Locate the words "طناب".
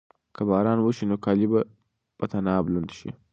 2.31-2.63